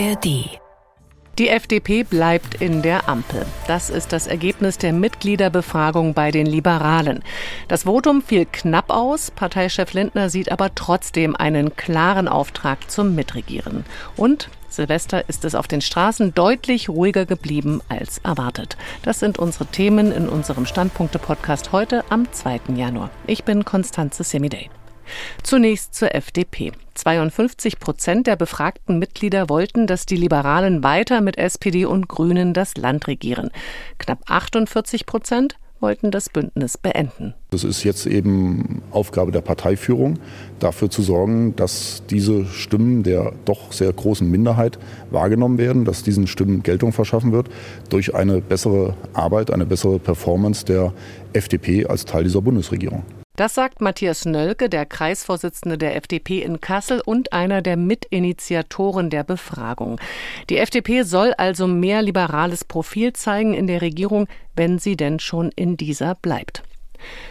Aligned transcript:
ARD. 0.00 0.58
Die 1.38 1.48
FDP 1.48 2.04
bleibt 2.04 2.54
in 2.54 2.80
der 2.80 3.06
Ampel. 3.06 3.44
Das 3.66 3.90
ist 3.90 4.14
das 4.14 4.26
Ergebnis 4.26 4.78
der 4.78 4.94
Mitgliederbefragung 4.94 6.14
bei 6.14 6.30
den 6.30 6.46
Liberalen. 6.46 7.22
Das 7.68 7.82
Votum 7.84 8.22
fiel 8.22 8.46
knapp 8.50 8.88
aus. 8.88 9.30
Parteichef 9.30 9.92
Lindner 9.92 10.30
sieht 10.30 10.50
aber 10.52 10.74
trotzdem 10.74 11.36
einen 11.36 11.76
klaren 11.76 12.28
Auftrag 12.28 12.90
zum 12.90 13.14
Mitregieren. 13.14 13.84
Und 14.16 14.48
Silvester 14.70 15.28
ist 15.28 15.44
es 15.44 15.54
auf 15.54 15.68
den 15.68 15.82
Straßen 15.82 16.32
deutlich 16.34 16.88
ruhiger 16.88 17.26
geblieben 17.26 17.82
als 17.90 18.18
erwartet. 18.18 18.78
Das 19.02 19.18
sind 19.18 19.38
unsere 19.38 19.66
Themen 19.66 20.12
in 20.12 20.30
unserem 20.30 20.64
Standpunkte-Podcast 20.64 21.72
heute 21.72 22.04
am 22.08 22.30
2. 22.32 22.60
Januar. 22.74 23.10
Ich 23.26 23.44
bin 23.44 23.66
Konstanze 23.66 24.24
Semidey. 24.24 24.70
Zunächst 25.42 25.94
zur 25.94 26.14
FDP. 26.14 26.72
52 26.94 27.78
Prozent 27.78 28.26
der 28.26 28.36
befragten 28.36 28.98
Mitglieder 28.98 29.48
wollten, 29.48 29.86
dass 29.86 30.06
die 30.06 30.16
Liberalen 30.16 30.82
weiter 30.82 31.20
mit 31.20 31.38
SPD 31.38 31.84
und 31.84 32.08
Grünen 32.08 32.52
das 32.52 32.76
Land 32.76 33.06
regieren. 33.06 33.50
Knapp 33.98 34.20
48 34.26 35.06
Prozent 35.06 35.56
wollten 35.80 36.10
das 36.10 36.28
Bündnis 36.28 36.78
beenden. 36.78 37.34
Es 37.52 37.64
ist 37.64 37.84
jetzt 37.84 38.06
eben 38.06 38.82
Aufgabe 38.90 39.32
der 39.32 39.40
Parteiführung, 39.40 40.18
dafür 40.58 40.90
zu 40.90 41.02
sorgen, 41.02 41.56
dass 41.56 42.02
diese 42.08 42.44
Stimmen 42.46 43.02
der 43.02 43.32
doch 43.44 43.72
sehr 43.72 43.92
großen 43.92 44.30
Minderheit 44.30 44.78
wahrgenommen 45.10 45.58
werden, 45.58 45.84
dass 45.84 46.02
diesen 46.02 46.26
Stimmen 46.26 46.62
Geltung 46.62 46.92
verschaffen 46.92 47.32
wird 47.32 47.48
durch 47.88 48.14
eine 48.14 48.40
bessere 48.40 48.94
Arbeit, 49.14 49.50
eine 49.50 49.66
bessere 49.66 49.98
Performance 49.98 50.64
der 50.64 50.92
FDP 51.32 51.86
als 51.86 52.04
Teil 52.04 52.24
dieser 52.24 52.42
Bundesregierung. 52.42 53.02
Das 53.40 53.54
sagt 53.54 53.80
Matthias 53.80 54.26
Nölke, 54.26 54.68
der 54.68 54.84
Kreisvorsitzende 54.84 55.78
der 55.78 55.96
FDP 55.96 56.42
in 56.42 56.60
Kassel 56.60 57.00
und 57.02 57.32
einer 57.32 57.62
der 57.62 57.78
Mitinitiatoren 57.78 59.08
der 59.08 59.24
Befragung. 59.24 59.98
Die 60.50 60.58
FDP 60.58 61.04
soll 61.04 61.32
also 61.32 61.66
mehr 61.66 62.02
liberales 62.02 62.66
Profil 62.66 63.14
zeigen 63.14 63.54
in 63.54 63.66
der 63.66 63.80
Regierung, 63.80 64.28
wenn 64.56 64.78
sie 64.78 64.94
denn 64.94 65.20
schon 65.20 65.52
in 65.56 65.78
dieser 65.78 66.16
bleibt. 66.16 66.64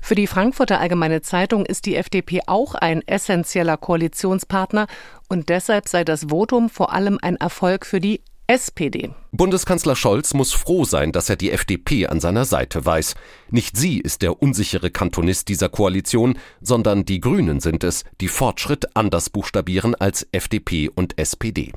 Für 0.00 0.16
die 0.16 0.26
Frankfurter 0.26 0.80
Allgemeine 0.80 1.22
Zeitung 1.22 1.64
ist 1.64 1.86
die 1.86 1.94
FDP 1.94 2.40
auch 2.48 2.74
ein 2.74 3.06
essentieller 3.06 3.76
Koalitionspartner 3.76 4.88
und 5.28 5.50
deshalb 5.50 5.88
sei 5.88 6.02
das 6.02 6.30
Votum 6.30 6.68
vor 6.68 6.92
allem 6.92 7.20
ein 7.22 7.36
Erfolg 7.36 7.86
für 7.86 8.00
die 8.00 8.22
SPD. 8.52 9.14
Bundeskanzler 9.30 9.96
Scholz 9.96 10.34
muss 10.34 10.52
froh 10.52 10.84
sein, 10.84 11.10
dass 11.10 11.30
er 11.30 11.36
die 11.36 11.52
FDP 11.52 12.06
an 12.08 12.20
seiner 12.20 12.44
Seite 12.44 12.84
weiß. 12.84 13.14
Nicht 13.50 13.78
sie 13.78 13.98
ist 13.98 14.20
der 14.20 14.42
unsichere 14.42 14.90
Kantonist 14.90 15.48
dieser 15.48 15.70
Koalition, 15.70 16.38
sondern 16.60 17.06
die 17.06 17.20
Grünen 17.20 17.60
sind 17.60 17.82
es, 17.82 18.04
die 18.20 18.28
Fortschritt 18.28 18.94
anders 18.94 19.30
buchstabieren 19.30 19.94
als 19.94 20.28
FDP 20.32 20.90
und 20.94 21.18
SPD. 21.18 21.72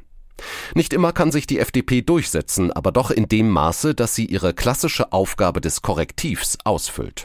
Nicht 0.73 0.91
immer 0.91 1.13
kann 1.13 1.31
sich 1.31 1.47
die 1.47 1.59
FDP 1.59 2.01
durchsetzen, 2.01 2.73
aber 2.73 2.91
doch 2.91 3.09
in 3.09 3.29
dem 3.29 3.49
Maße, 3.51 3.95
dass 3.95 4.13
sie 4.13 4.25
ihre 4.25 4.53
klassische 4.53 5.13
Aufgabe 5.13 5.61
des 5.61 5.81
Korrektivs 5.81 6.57
ausfüllt. 6.65 7.23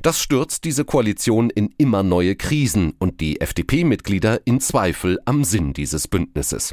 Das 0.00 0.22
stürzt 0.22 0.64
diese 0.64 0.86
Koalition 0.86 1.50
in 1.50 1.74
immer 1.76 2.02
neue 2.02 2.34
Krisen 2.34 2.94
und 2.98 3.20
die 3.20 3.42
FDP-Mitglieder 3.42 4.40
in 4.46 4.58
Zweifel 4.58 5.18
am 5.26 5.44
Sinn 5.44 5.74
dieses 5.74 6.08
Bündnisses. 6.08 6.72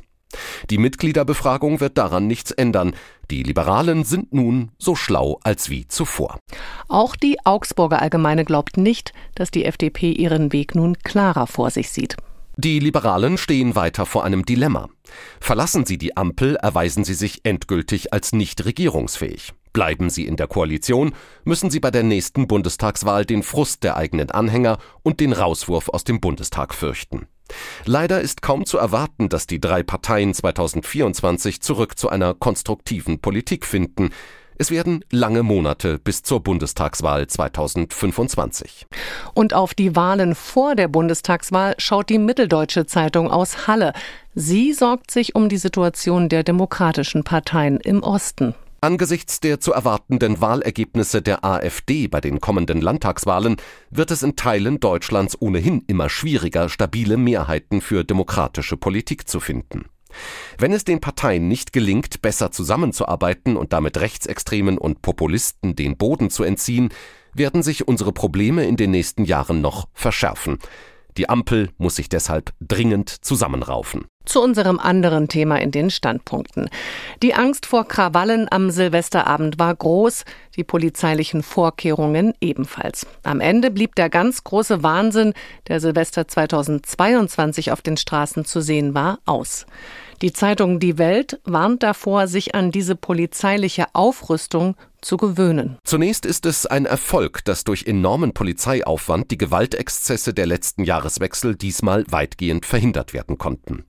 Die 0.70 0.78
Mitgliederbefragung 0.78 1.80
wird 1.80 1.98
daran 1.98 2.28
nichts 2.28 2.52
ändern. 2.52 2.96
Die 3.32 3.44
Liberalen 3.44 4.04
sind 4.04 4.34
nun 4.34 4.72
so 4.78 4.96
schlau 4.96 5.40
als 5.44 5.70
wie 5.70 5.88
zuvor. 5.88 6.40
Auch 6.88 7.16
die 7.16 7.38
Augsburger 7.46 8.02
Allgemeine 8.02 8.46
glaubt 8.46 8.78
nicht, 8.78 9.14
dass 9.36 9.52
die 9.52 9.66
FDP 9.66 10.12
ihren 10.12 10.52
Weg 10.54 10.76
nun 10.76 10.98
klarer 11.00 11.48
vor 11.48 11.70
sich 11.72 11.90
sieht. 11.90 12.18
Die 12.60 12.80
Liberalen 12.80 13.38
stehen 13.38 13.76
weiter 13.76 14.08
vor 14.08 14.24
einem 14.24 14.44
Dilemma. 14.44 14.90
Verlassen 15.40 15.86
sie 15.86 16.00
die 16.00 16.18
Ampel, 16.18 16.56
erweisen 16.56 17.04
sie 17.04 17.14
sich 17.14 17.42
endgültig 17.46 18.14
als 18.14 18.34
nicht 18.34 18.66
regierungsfähig. 18.66 19.54
Bleiben 19.74 20.10
sie 20.10 20.26
in 20.26 20.38
der 20.38 20.48
Koalition, 20.48 21.14
müssen 21.44 21.70
sie 21.70 21.80
bei 21.80 21.92
der 21.92 22.02
nächsten 22.02 22.48
Bundestagswahl 22.48 23.26
den 23.26 23.44
Frust 23.44 23.84
der 23.84 23.96
eigenen 23.96 24.32
Anhänger 24.32 24.80
und 25.04 25.20
den 25.20 25.34
Rauswurf 25.34 25.90
aus 25.90 26.04
dem 26.04 26.20
Bundestag 26.20 26.74
fürchten. 26.74 27.28
Leider 27.86 28.22
ist 28.22 28.42
kaum 28.42 28.66
zu 28.66 28.78
erwarten, 28.78 29.30
dass 29.30 29.48
die 29.48 29.62
drei 29.62 29.84
Parteien 29.84 30.34
2024 30.34 31.62
zurück 31.62 31.98
zu 31.98 32.10
einer 32.10 32.34
konstruktiven 32.34 33.20
Politik 33.20 33.66
finden. 33.66 34.12
Es 34.60 34.72
werden 34.72 35.06
lange 35.12 35.44
Monate 35.44 36.00
bis 36.00 36.24
zur 36.24 36.42
Bundestagswahl 36.42 37.28
2025. 37.28 38.88
Und 39.36 39.54
auf 39.54 39.76
die 39.76 39.96
Wahlen 39.96 40.34
vor 40.34 40.76
der 40.76 40.88
Bundestagswahl 40.88 41.76
schaut 41.78 42.10
die 42.10 42.18
Mitteldeutsche 42.18 42.88
Zeitung 42.88 43.30
aus 43.30 43.68
Halle. 43.68 43.94
Sie 44.34 44.74
sorgt 44.74 45.12
sich 45.12 45.36
um 45.36 45.48
die 45.48 45.58
Situation 45.58 46.28
der 46.28 46.44
demokratischen 46.44 47.24
Parteien 47.24 47.80
im 47.80 48.02
Osten. 48.02 48.56
Angesichts 48.80 49.40
der 49.40 49.60
zu 49.60 49.74
erwartenden 49.74 50.40
Wahlergebnisse 50.40 51.24
der 51.24 51.44
AfD 51.44 52.08
bei 52.08 52.22
den 52.22 52.40
kommenden 52.40 52.80
Landtagswahlen 52.80 53.58
wird 53.90 54.12
es 54.12 54.22
in 54.22 54.36
Teilen 54.36 54.80
Deutschlands 54.80 55.36
ohnehin 55.42 55.84
immer 55.88 56.10
schwieriger, 56.10 56.70
stabile 56.70 57.18
Mehrheiten 57.18 57.82
für 57.82 58.04
demokratische 58.04 58.78
Politik 58.78 59.28
zu 59.28 59.40
finden. 59.40 59.86
Wenn 60.60 60.74
es 60.74 60.84
den 60.84 61.02
Parteien 61.02 61.48
nicht 61.48 61.74
gelingt, 61.74 62.22
besser 62.22 62.52
zusammenzuarbeiten 62.52 63.58
und 63.58 63.74
damit 63.74 63.98
Rechtsextremen 63.98 64.78
und 64.78 65.02
Populisten 65.02 65.76
den 65.76 65.98
Boden 65.98 66.30
zu 66.30 66.44
entziehen, 66.44 66.90
werden 67.34 67.64
sich 67.64 67.88
unsere 67.88 68.14
Probleme 68.14 68.66
in 68.66 68.78
den 68.78 68.92
nächsten 68.92 69.26
Jahren 69.26 69.60
noch 69.60 69.88
verschärfen. 69.94 70.60
Die 71.18 71.30
Ampel 71.30 71.72
muss 71.78 71.96
sich 71.96 72.10
deshalb 72.10 72.54
dringend 72.62 73.10
zusammenraufen. 73.10 74.06
Zu 74.28 74.42
unserem 74.42 74.78
anderen 74.78 75.30
Thema 75.30 75.56
in 75.62 75.72
den 75.72 75.90
Standpunkten. 75.90 76.70
Die 77.24 77.34
Angst 77.34 77.66
vor 77.66 77.88
Krawallen 77.88 78.48
am 78.52 78.70
Silvesterabend 78.72 79.58
war 79.58 79.74
groß, 79.74 80.26
die 80.58 80.66
polizeilichen 80.66 81.44
Vorkehrungen 81.44 82.34
ebenfalls. 82.42 83.08
Am 83.24 83.40
Ende 83.40 83.72
blieb 83.72 83.96
der 83.96 84.10
ganz 84.10 84.44
große 84.44 84.84
Wahnsinn, 84.84 85.34
der 85.70 85.80
Silvester 85.80 86.28
2022 86.28 87.72
auf 87.72 87.82
den 87.82 87.96
Straßen 87.96 88.44
zu 88.44 88.60
sehen 88.60 88.94
war, 88.94 89.20
aus. 89.26 89.66
Die 90.22 90.34
Zeitung 90.34 90.80
Die 90.80 90.98
Welt 90.98 91.40
warnt 91.46 91.84
davor, 91.84 92.28
sich 92.28 92.54
an 92.54 92.72
diese 92.72 92.96
polizeiliche 92.96 93.86
Aufrüstung 93.94 94.76
zu 95.00 95.16
gewöhnen. 95.16 95.78
Zunächst 95.84 96.26
ist 96.26 96.46
es 96.46 96.66
ein 96.66 96.86
Erfolg, 96.86 97.46
dass 97.46 97.64
durch 97.64 97.86
enormen 97.86 98.34
Polizeiaufwand 98.34 99.32
die 99.32 99.38
Gewaltexzesse 99.38 100.34
der 100.34 100.48
letzten 100.48 100.84
Jahreswechsel 100.84 101.56
diesmal 101.56 102.04
weitgehend 102.10 102.66
verhindert 102.66 103.14
werden 103.14 103.38
konnten. 103.38 103.86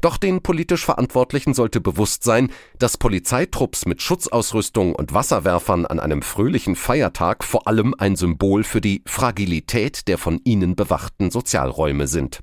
Doch 0.00 0.16
den 0.16 0.42
politisch 0.42 0.84
Verantwortlichen 0.84 1.54
sollte 1.54 1.80
bewusst 1.80 2.24
sein, 2.24 2.50
dass 2.78 2.98
Polizeitrupps 2.98 3.86
mit 3.86 4.02
Schutzausrüstung 4.02 4.94
und 4.94 5.14
Wasserwerfern 5.14 5.86
an 5.86 6.00
einem 6.00 6.22
fröhlichen 6.22 6.76
Feiertag 6.76 7.44
vor 7.44 7.66
allem 7.66 7.94
ein 7.96 8.16
Symbol 8.16 8.64
für 8.64 8.80
die 8.80 9.02
Fragilität 9.06 10.08
der 10.08 10.18
von 10.18 10.40
ihnen 10.44 10.76
bewachten 10.76 11.30
Sozialräume 11.30 12.06
sind. 12.06 12.40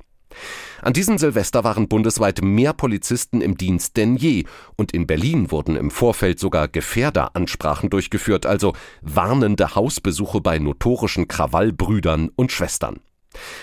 An 0.81 0.94
diesem 0.94 1.17
Silvester 1.17 1.63
waren 1.63 1.88
bundesweit 1.88 2.41
mehr 2.41 2.73
Polizisten 2.73 3.41
im 3.41 3.57
Dienst 3.57 3.97
denn 3.97 4.16
je, 4.16 4.45
und 4.75 4.94
in 4.94 5.06
Berlin 5.06 5.51
wurden 5.51 5.75
im 5.75 5.91
Vorfeld 5.91 6.39
sogar 6.39 6.68
Gefährderansprachen 6.68 7.89
durchgeführt, 7.89 8.45
also 8.45 8.73
warnende 9.01 9.75
Hausbesuche 9.75 10.41
bei 10.41 10.57
notorischen 10.57 11.28
Krawallbrüdern 11.28 12.29
und 12.35 12.51
Schwestern. 12.51 13.01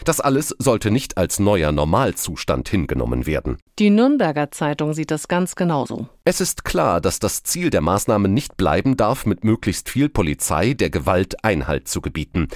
Das 0.05 0.21
alles 0.21 0.55
sollte 0.59 0.91
nicht 0.91 1.17
als 1.17 1.39
neuer 1.39 1.73
Normalzustand 1.73 2.69
hingenommen 2.69 3.27
werden. 3.27 3.59
Die 3.79 3.91
Nürnberger 3.91 4.51
Zeitung 4.51 4.95
sieht 4.95 5.11
das 5.11 5.29
ganz 5.29 5.55
genauso. 5.55 6.09
Es 6.25 6.41
ist 6.41 6.65
klar, 6.65 7.01
dass 7.01 7.19
das 7.19 7.43
Ziel 7.43 7.71
der 7.71 7.81
Maßnahmen 7.81 8.33
nicht 8.33 8.57
bleiben 8.57 8.97
darf, 8.97 9.27
mit 9.27 9.45
möglichst 9.45 9.89
viel 9.89 10.09
Polizei 10.09 10.75
der 10.75 10.91
Gewalt 10.91 11.45
Einhalt 11.45 11.89
zu 11.89 12.01
gebieten. 12.01 12.49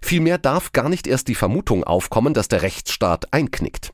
Vielmehr 0.00 0.38
darf 0.38 0.72
gar 0.72 0.88
nicht 0.88 1.06
erst 1.06 1.28
die 1.28 1.34
Vermutung 1.34 1.84
aufkommen, 1.84 2.34
dass 2.34 2.48
der 2.48 2.62
Rechtsstaat 2.62 3.32
einknickt. 3.32 3.92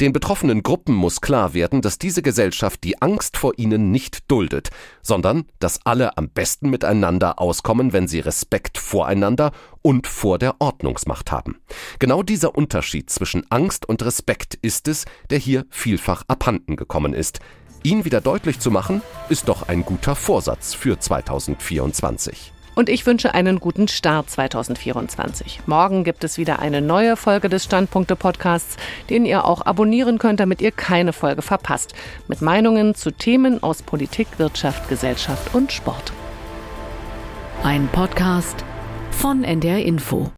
Den 0.00 0.12
betroffenen 0.12 0.62
Gruppen 0.62 0.94
muss 0.94 1.20
klar 1.20 1.54
werden, 1.54 1.82
dass 1.82 1.98
diese 1.98 2.22
Gesellschaft 2.22 2.84
die 2.84 3.00
Angst 3.00 3.36
vor 3.36 3.52
ihnen 3.56 3.90
nicht 3.90 4.30
duldet, 4.30 4.70
sondern 5.02 5.44
dass 5.58 5.84
alle 5.84 6.16
am 6.16 6.28
besten 6.28 6.70
miteinander 6.70 7.38
auskommen, 7.40 7.92
wenn 7.92 8.08
sie 8.08 8.20
Respekt 8.20 8.78
voreinander 8.78 9.52
und 9.82 10.06
vor 10.06 10.38
der 10.38 10.60
Ordnungsmacht 10.60 11.32
haben. 11.32 11.56
Genau 11.98 12.22
dieser 12.22 12.54
Unterschied 12.54 13.10
zwischen 13.10 13.50
Angst 13.50 13.88
und 13.88 14.02
Respekt 14.02 14.54
ist 14.62 14.88
es, 14.88 15.04
der 15.30 15.38
hier 15.38 15.66
vielfach 15.70 16.24
abhanden 16.28 16.76
gekommen 16.76 17.14
ist. 17.14 17.40
Ihn 17.82 18.04
wieder 18.04 18.20
deutlich 18.20 18.60
zu 18.60 18.70
machen, 18.70 19.00
ist 19.30 19.48
doch 19.48 19.68
ein 19.68 19.84
guter 19.84 20.14
Vorsatz 20.14 20.74
für 20.74 20.98
2024. 20.98 22.52
Und 22.80 22.88
ich 22.88 23.04
wünsche 23.04 23.34
einen 23.34 23.60
guten 23.60 23.88
Start 23.88 24.30
2024. 24.30 25.60
Morgen 25.66 26.02
gibt 26.02 26.24
es 26.24 26.38
wieder 26.38 26.60
eine 26.60 26.80
neue 26.80 27.14
Folge 27.16 27.50
des 27.50 27.64
Standpunkte-Podcasts, 27.64 28.78
den 29.10 29.26
ihr 29.26 29.44
auch 29.44 29.66
abonnieren 29.66 30.16
könnt, 30.16 30.40
damit 30.40 30.62
ihr 30.62 30.72
keine 30.72 31.12
Folge 31.12 31.42
verpasst. 31.42 31.92
Mit 32.26 32.40
Meinungen 32.40 32.94
zu 32.94 33.10
Themen 33.10 33.62
aus 33.62 33.82
Politik, 33.82 34.28
Wirtschaft, 34.38 34.88
Gesellschaft 34.88 35.54
und 35.54 35.72
Sport. 35.72 36.14
Ein 37.62 37.86
Podcast 37.88 38.64
von 39.10 39.44
NDR 39.44 39.84
Info. 39.84 40.32